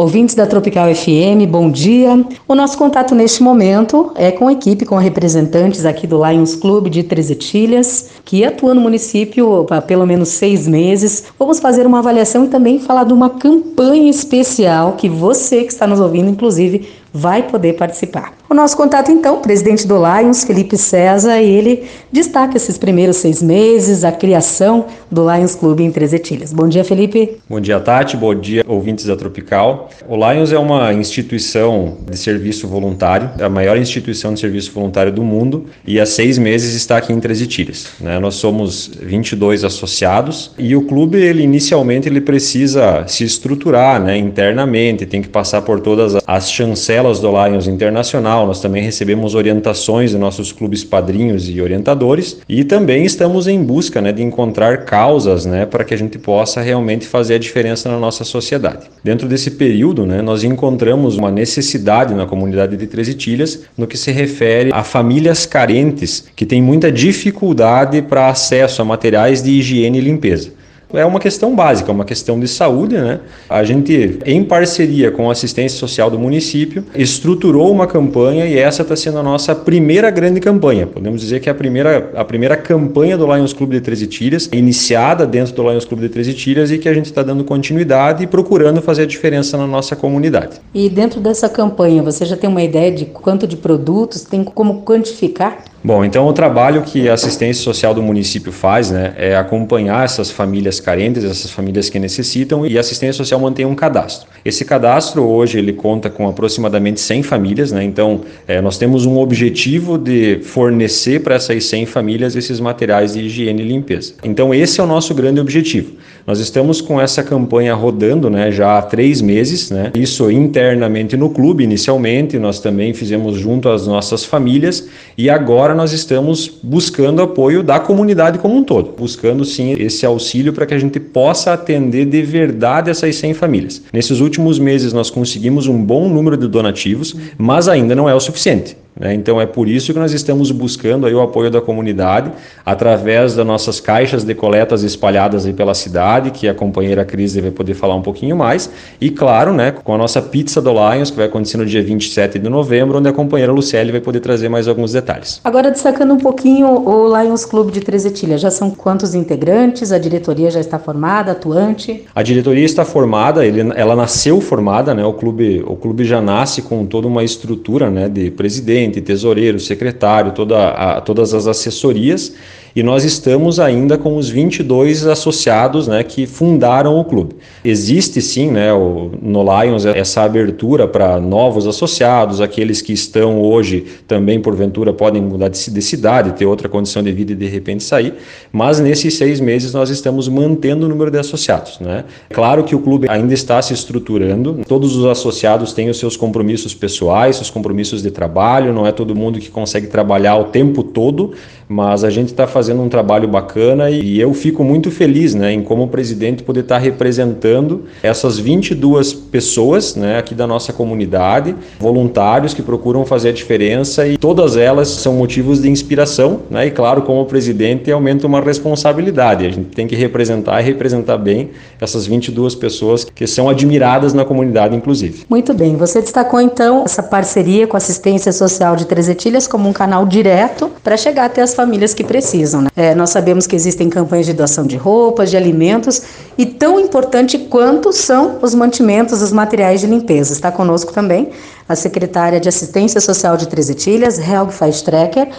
[0.00, 2.24] Ouvintes da Tropical FM, bom dia.
[2.46, 6.88] O nosso contato neste momento é com a equipe, com representantes aqui do Lions Club
[6.88, 11.24] de Três Etilhas, que atua no município há pelo menos seis meses.
[11.36, 15.84] Vamos fazer uma avaliação e também falar de uma campanha especial que você que está
[15.84, 18.37] nos ouvindo, inclusive, vai poder participar.
[18.50, 24.04] O nosso contato, então, presidente do Lions, Felipe César, ele destaca esses primeiros seis meses,
[24.04, 26.50] a criação do Lions Clube em Três Etilhas.
[26.50, 27.36] Bom dia, Felipe.
[27.46, 28.16] Bom dia, Tati.
[28.16, 29.90] Bom dia, ouvintes da Tropical.
[30.08, 35.22] O Lions é uma instituição de serviço voluntário, a maior instituição de serviço voluntário do
[35.22, 37.88] mundo, e há seis meses está aqui em Três Etilhas.
[38.00, 38.18] Né?
[38.18, 45.04] Nós somos 22 associados e o clube, ele inicialmente, ele precisa se estruturar né, internamente,
[45.04, 50.18] tem que passar por todas as chancelas do Lions Internacional, nós também recebemos orientações de
[50.18, 55.66] nossos clubes padrinhos e orientadores e também estamos em busca né, de encontrar causas né,
[55.66, 58.86] para que a gente possa realmente fazer a diferença na nossa sociedade.
[59.02, 63.96] Dentro desse período, né, nós encontramos uma necessidade na comunidade de Três Itilhas no que
[63.96, 69.98] se refere a famílias carentes que têm muita dificuldade para acesso a materiais de higiene
[69.98, 70.57] e limpeza
[70.92, 73.20] é uma questão básica, uma questão de saúde, né?
[73.48, 78.82] A gente, em parceria com a assistência social do município, estruturou uma campanha e essa
[78.82, 80.86] está sendo a nossa primeira grande campanha.
[80.86, 84.48] Podemos dizer que é a primeira, a primeira campanha do Lions Clube de Treze Tiras,
[84.52, 88.24] iniciada dentro do Lions Clube de Treze Tiras e que a gente está dando continuidade
[88.24, 90.60] e procurando fazer a diferença na nossa comunidade.
[90.74, 94.82] E dentro dessa campanha, você já tem uma ideia de quanto de produtos, tem como
[94.82, 95.64] quantificar?
[95.82, 100.28] Bom, então o trabalho que a assistência social do município faz né, é acompanhar essas
[100.28, 104.28] famílias carentes, essas famílias que necessitam, e a assistência social mantém um cadastro.
[104.44, 109.18] Esse cadastro hoje ele conta com aproximadamente 100 famílias, né, então é, nós temos um
[109.18, 114.14] objetivo de fornecer para essas 100 famílias esses materiais de higiene e limpeza.
[114.24, 115.92] Então esse é o nosso grande objetivo.
[116.26, 121.30] Nós estamos com essa campanha rodando né, já há três meses, né, isso internamente no
[121.30, 127.62] clube inicialmente, nós também fizemos junto às nossas famílias, e agora nós estamos buscando apoio
[127.62, 132.06] da comunidade como um todo, buscando sim esse auxílio para que a gente possa atender
[132.06, 133.82] de verdade essas 100 famílias.
[133.92, 138.20] Nesses últimos meses nós conseguimos um bom número de donativos, mas ainda não é o
[138.20, 138.76] suficiente.
[138.98, 139.14] Né?
[139.14, 142.32] Então é por isso que nós estamos buscando aí o apoio da comunidade
[142.64, 147.50] através das nossas caixas de coletas espalhadas aí pela cidade, que a companheira Cris vai
[147.50, 148.70] poder falar um pouquinho mais,
[149.00, 152.38] e claro, né, com a nossa pizza do Lions, que vai acontecer no dia 27
[152.38, 155.40] de novembro, onde a companheira Lucélia vai poder trazer mais alguns detalhes.
[155.44, 159.92] Agora destacando um pouquinho o Lions Clube de Trezetilha, já são quantos integrantes?
[159.92, 162.04] A diretoria já está formada, atuante?
[162.14, 165.04] A diretoria está formada, ele, ela nasceu formada, né?
[165.04, 169.60] O clube, o clube já nasce com toda uma estrutura, né, de presidente presidente, tesoureiro,
[169.60, 172.34] secretário, toda a, todas as assessorias
[172.78, 177.34] e nós estamos ainda com os 22 associados né, que fundaram o clube.
[177.64, 183.84] Existe sim né, o, no Lions essa abertura para novos associados, aqueles que estão hoje
[184.06, 187.82] também porventura podem mudar de, de cidade, ter outra condição de vida e de repente
[187.82, 188.14] sair,
[188.52, 191.80] mas nesses seis meses nós estamos mantendo o número de associados.
[191.80, 192.04] Né?
[192.30, 196.76] Claro que o clube ainda está se estruturando, todos os associados têm os seus compromissos
[196.76, 201.32] pessoais, seus compromissos de trabalho, não é todo mundo que consegue trabalhar o tempo todo,
[201.68, 205.62] mas a gente está fazendo um trabalho bacana e eu fico muito feliz né, em
[205.62, 212.54] como presidente poder estar tá representando essas 22 pessoas né, aqui da nossa comunidade, voluntários
[212.54, 217.02] que procuram fazer a diferença e todas elas são motivos de inspiração né, e claro,
[217.02, 221.50] como presidente aumenta uma responsabilidade, a gente tem que representar e representar bem
[221.80, 225.24] essas 22 pessoas que são admiradas na comunidade inclusive.
[225.28, 229.72] Muito bem, você destacou então essa parceria com a assistência social de Trezetilhas como um
[229.72, 232.62] canal direto para chegar até as famílias que precisam.
[232.62, 232.68] Né?
[232.76, 236.02] É, nós sabemos que existem campanhas de doação de roupas, de alimentos
[236.38, 240.32] e tão importante quanto são os mantimentos, os materiais de limpeza.
[240.32, 241.30] Está conosco também
[241.68, 245.30] a secretária de Assistência Social de Três Etilhas, Helg Feistrecker,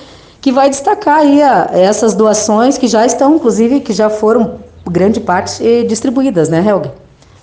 [0.42, 4.56] que vai destacar aí a, essas doações que já estão, inclusive, que já foram
[4.86, 6.92] grande parte eh, distribuídas, né, Helg?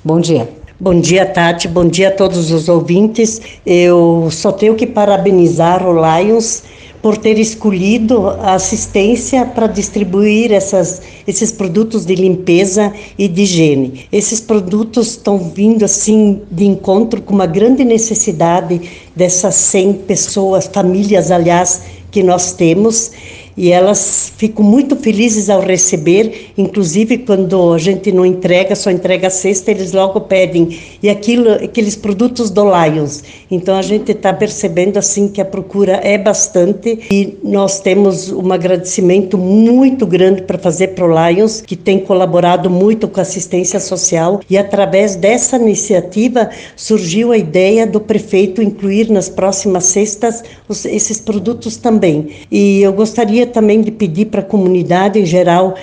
[0.04, 0.50] Bom dia.
[0.78, 1.66] Bom dia, Tati.
[1.66, 3.40] Bom dia a todos os ouvintes.
[3.64, 6.62] Eu só tenho que parabenizar o Lions
[7.06, 14.06] por ter escolhido a assistência para distribuir essas, esses produtos de limpeza e de higiene.
[14.10, 18.80] Esses produtos estão vindo assim de encontro com uma grande necessidade
[19.14, 23.12] dessas 100 pessoas, famílias, aliás, que nós temos
[23.56, 29.28] e elas ficam muito felizes ao receber, inclusive quando a gente não entrega, só entrega
[29.28, 33.24] a cesta, eles logo pedem, e aquilo, aqueles produtos do Lions.
[33.50, 38.52] Então a gente está percebendo assim que a procura é bastante e nós temos um
[38.52, 43.80] agradecimento muito grande para fazer para o Lions, que tem colaborado muito com a assistência
[43.80, 50.84] social, e através dessa iniciativa surgiu a ideia do prefeito incluir nas próximas cestas os,
[50.84, 52.28] esses produtos também.
[52.50, 55.74] E eu gostaria também de pedir para a comunidade em geral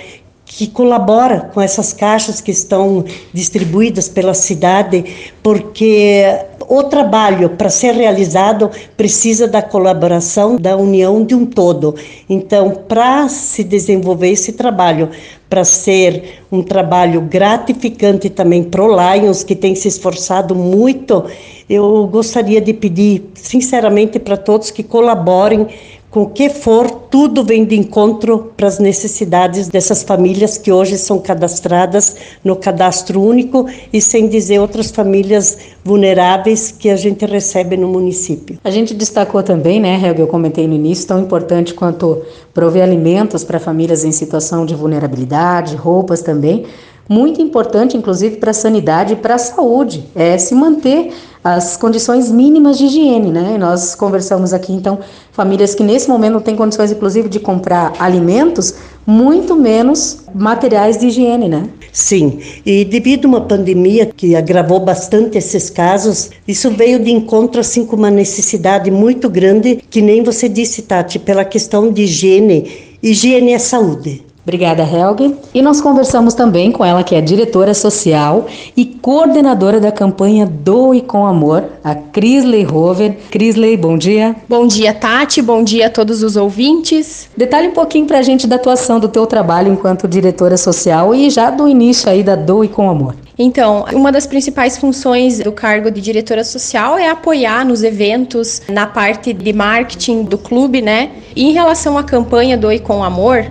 [0.46, 5.04] que colabora com essas caixas que estão distribuídas pela cidade,
[5.42, 6.22] porque
[6.68, 11.94] o trabalho para ser realizado precisa da colaboração da união de um todo.
[12.28, 15.08] Então, para se desenvolver esse trabalho,
[15.48, 21.24] para ser um trabalho gratificante também para o Lions, que tem se esforçado muito,
[21.68, 25.66] eu gostaria de pedir sinceramente para todos que colaborem
[26.14, 30.96] com o que for, tudo vem de encontro para as necessidades dessas famílias que hoje
[30.96, 32.14] são cadastradas
[32.44, 38.60] no cadastro único e sem dizer outras famílias vulneráveis que a gente recebe no município.
[38.62, 42.22] A gente destacou também, né, Helga, eu comentei no início, tão importante quanto
[42.54, 46.64] prover alimentos para famílias em situação de vulnerabilidade, roupas também,
[47.08, 51.12] muito importante, inclusive, para a sanidade e para a saúde, é se manter
[51.44, 53.58] as condições mínimas de higiene, né?
[53.58, 55.00] Nós conversamos aqui, então,
[55.30, 58.74] famílias que nesse momento não têm condições, inclusive, de comprar alimentos,
[59.06, 61.68] muito menos materiais de higiene, né?
[61.92, 67.60] Sim, e devido a uma pandemia que agravou bastante esses casos, isso veio de encontro
[67.60, 72.96] assim com uma necessidade muito grande, que nem você disse, Tati, pela questão de higiene.
[73.02, 74.24] Higiene é saúde.
[74.44, 75.34] Obrigada, Helge.
[75.54, 78.46] E nós conversamos também com ela, que é diretora social
[78.76, 83.16] e coordenadora da campanha Doe com Amor, a Crisley Rover.
[83.30, 84.36] Crisley, bom dia.
[84.46, 85.40] Bom dia, Tati.
[85.40, 87.28] Bom dia a todos os ouvintes.
[87.34, 91.30] Detalhe um pouquinho para a gente da atuação do teu trabalho enquanto diretora social e
[91.30, 93.16] já do início aí da Doe com Amor.
[93.38, 98.86] Então, uma das principais funções do cargo de diretora social é apoiar nos eventos, na
[98.86, 101.10] parte de marketing do clube, né?
[101.34, 103.46] E em relação à campanha Doe com Amor,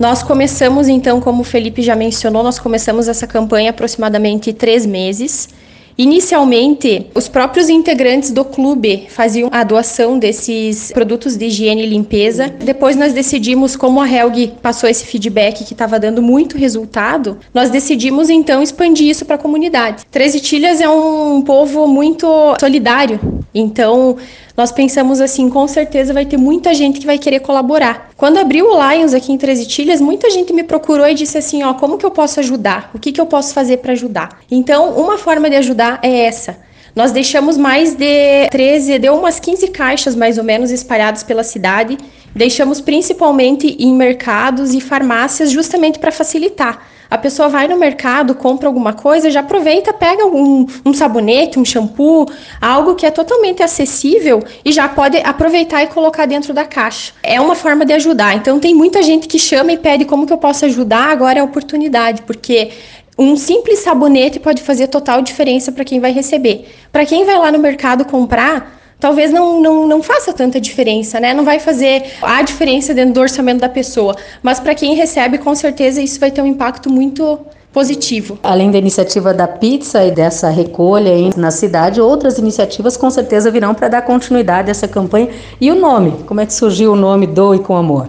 [0.00, 5.50] nós começamos, então, como o Felipe já mencionou, nós começamos essa campanha aproximadamente três meses.
[5.98, 12.48] Inicialmente, os próprios integrantes do clube faziam a doação desses produtos de higiene e limpeza.
[12.48, 17.68] Depois nós decidimos, como a Helg passou esse feedback que estava dando muito resultado, nós
[17.68, 20.06] decidimos então expandir isso para a comunidade.
[20.10, 22.26] Treze Tilhas é um povo muito
[22.58, 23.20] solidário,
[23.54, 24.16] então
[24.56, 28.10] nós pensamos assim, com certeza vai ter muita gente que vai querer colaborar.
[28.16, 31.62] Quando abriu o Lions aqui em Treze Tilhas, muita gente me procurou e disse assim,
[31.62, 32.90] ó, como que eu posso ajudar?
[32.94, 34.40] O que que eu posso fazer para ajudar?
[34.50, 36.58] Então, uma forma de ajudar é essa.
[36.94, 41.96] Nós deixamos mais de 13, deu umas 15 caixas mais ou menos espalhadas pela cidade.
[42.34, 46.89] Deixamos principalmente em mercados e farmácias justamente para facilitar.
[47.10, 51.64] A pessoa vai no mercado, compra alguma coisa, já aproveita, pega um, um sabonete, um
[51.64, 52.26] shampoo,
[52.60, 57.12] algo que é totalmente acessível e já pode aproveitar e colocar dentro da caixa.
[57.22, 58.36] É uma forma de ajudar.
[58.36, 61.42] Então tem muita gente que chama e pede como que eu posso ajudar, agora é
[61.42, 62.70] a oportunidade, porque
[63.18, 66.68] um simples sabonete pode fazer total diferença para quem vai receber.
[66.92, 71.32] Para quem vai lá no mercado comprar, talvez não, não, não faça tanta diferença, né?
[71.34, 74.14] Não vai fazer a diferença dentro do orçamento da pessoa.
[74.42, 77.38] Mas para quem recebe, com certeza isso vai ter um impacto muito
[77.72, 78.38] positivo.
[78.42, 83.74] Além da iniciativa da pizza e dessa recolha na cidade, outras iniciativas com certeza virão
[83.74, 85.28] para dar continuidade a essa campanha.
[85.60, 86.12] E o nome?
[86.26, 88.08] Como é que surgiu o nome Doe com Amor?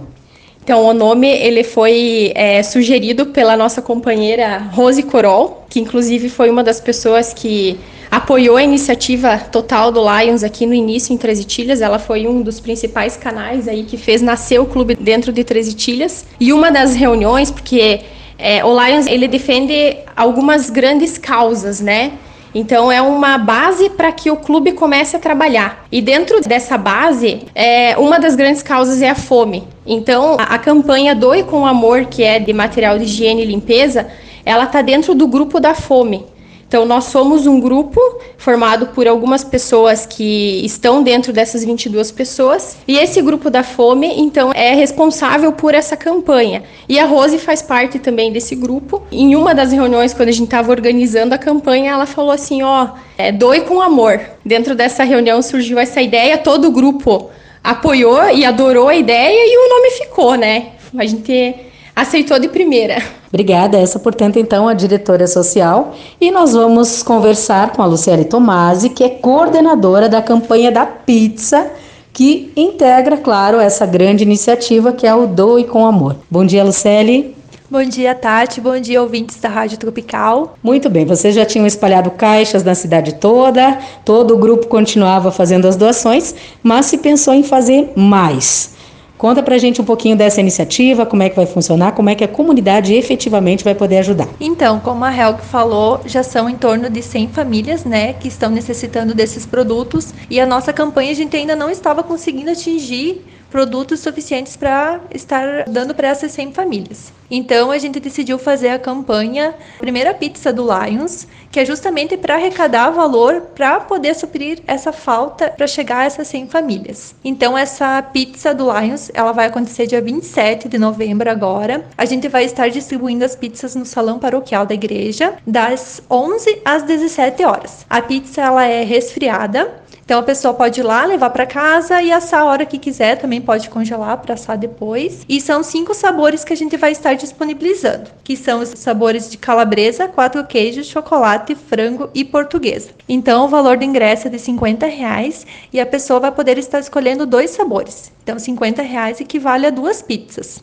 [0.64, 6.50] Então, o nome ele foi é, sugerido pela nossa companheira Rose Corol, que inclusive foi
[6.50, 7.80] uma das pessoas que
[8.12, 11.80] apoiou a iniciativa total do Lions aqui no início em Treze Tilhas.
[11.80, 15.74] Ela foi um dos principais canais aí que fez nascer o clube dentro de Treze
[15.74, 16.26] Tilhas.
[16.38, 18.02] E uma das reuniões, porque
[18.38, 22.12] é, o Lions ele defende algumas grandes causas, né?
[22.54, 25.86] Então é uma base para que o clube comece a trabalhar.
[25.90, 29.64] E dentro dessa base, é, uma das grandes causas é a fome.
[29.86, 34.08] Então a, a campanha Doe com Amor, que é de material de higiene e limpeza,
[34.46, 36.26] ela está dentro do grupo da fome.
[36.72, 38.00] Então, nós somos um grupo
[38.38, 44.08] formado por algumas pessoas que estão dentro dessas 22 pessoas, e esse grupo da fome,
[44.18, 46.64] então, é responsável por essa campanha.
[46.88, 49.04] E a Rose faz parte também desse grupo.
[49.12, 52.92] Em uma das reuniões, quando a gente estava organizando a campanha, ela falou assim: ó,
[53.18, 54.22] é, doe com amor.
[54.46, 57.30] Dentro dessa reunião surgiu essa ideia, todo o grupo
[57.62, 60.68] apoiou e adorou a ideia, e o nome ficou, né?
[60.98, 61.54] A gente
[62.02, 63.02] aceitou de primeira.
[63.30, 65.96] Obrigada, essa, portanto, então, a diretora social.
[66.20, 71.72] E nós vamos conversar com a Luciane Tomasi, que é coordenadora da campanha da pizza
[72.14, 76.18] que integra, claro, essa grande iniciativa que é o Doe com Amor.
[76.30, 77.36] Bom dia, Lucely.
[77.70, 78.60] Bom dia, Tati.
[78.60, 80.58] Bom dia, ouvintes da Rádio Tropical.
[80.62, 85.66] Muito bem, vocês já tinham espalhado caixas na cidade toda, todo o grupo continuava fazendo
[85.66, 88.81] as doações, mas se pensou em fazer mais.
[89.22, 92.24] Conta pra gente um pouquinho dessa iniciativa, como é que vai funcionar, como é que
[92.24, 94.28] a comunidade efetivamente vai poder ajudar.
[94.40, 98.50] Então, como a Helg falou, já são em torno de 100 famílias, né, que estão
[98.50, 104.00] necessitando desses produtos e a nossa campanha a gente ainda não estava conseguindo atingir produtos
[104.00, 107.14] suficientes para estar dando para essas 100 famílias.
[107.32, 112.36] Então a gente decidiu fazer a campanha Primeira Pizza do Lions, que é justamente para
[112.36, 117.16] arrecadar valor para poder suprir essa falta para chegar a essas 100 famílias.
[117.24, 121.86] Então essa pizza do Lions, ela vai acontecer dia 27 de novembro agora.
[121.98, 126.84] A gente vai estar distribuindo as pizzas no salão paroquial da igreja das 11 às
[126.84, 127.86] 17 horas.
[127.90, 132.12] A pizza ela é resfriada, então a pessoa pode ir lá, levar para casa e
[132.12, 135.26] assar a hora que quiser, também pode congelar para assar depois.
[135.30, 139.38] E são cinco sabores que a gente vai estar disponibilizando, que são os sabores de
[139.38, 142.90] calabresa, quatro queijos, chocolate, frango e portuguesa.
[143.08, 146.80] Então o valor do ingresso é de 50 reais e a pessoa vai poder estar
[146.80, 148.12] escolhendo dois sabores.
[148.24, 150.62] Então 50 reais equivale a duas pizzas.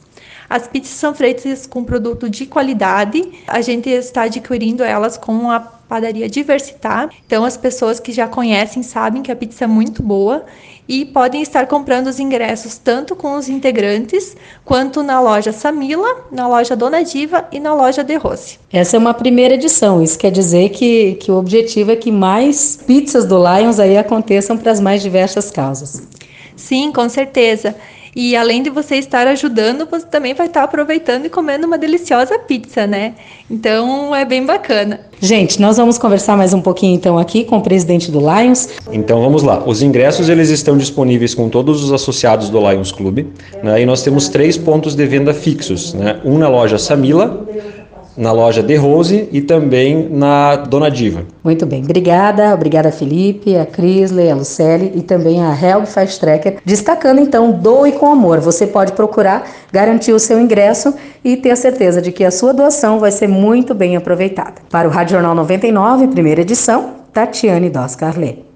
[0.50, 3.22] As pizzas são feitas com produto de qualidade.
[3.46, 7.10] A gente está adquirindo elas com a padaria Diversitar.
[7.26, 10.44] Então as pessoas que já conhecem sabem que a pizza é muito boa
[10.88, 16.48] e podem estar comprando os ingressos tanto com os integrantes quanto na loja Samila, na
[16.48, 18.58] loja Dona Diva e na loja De Rossi.
[18.72, 22.76] Essa é uma primeira edição, isso quer dizer que, que o objetivo é que mais
[22.86, 26.02] pizzas do Lions aí aconteçam para as mais diversas causas.
[26.56, 27.74] Sim, com certeza.
[28.14, 32.38] E além de você estar ajudando, você também vai estar aproveitando e comendo uma deliciosa
[32.38, 33.14] pizza, né?
[33.50, 35.00] Então é bem bacana.
[35.20, 38.68] Gente, nós vamos conversar mais um pouquinho então aqui com o presidente do Lions.
[38.92, 39.62] Então vamos lá.
[39.66, 43.26] Os ingressos eles estão disponíveis com todos os associados do Lions Clube.
[43.62, 43.82] Né?
[43.82, 45.94] E nós temos três pontos de venda fixos.
[45.94, 46.20] Né?
[46.24, 47.46] Um na loja Samila,
[48.18, 51.24] na loja The Rose e também na Dona Diva.
[51.42, 56.58] Muito bem, obrigada, obrigada Felipe, a Crisley, a Lucelle e também a Helg Fast Tracker,
[56.64, 58.40] destacando então Doe com Amor.
[58.40, 60.92] Você pode procurar, garantir o seu ingresso
[61.24, 64.54] e ter a certeza de que a sua doação vai ser muito bem aproveitada.
[64.68, 68.47] Para o Rádio Jornal 99, primeira edição, Tatiane Dos Carlet.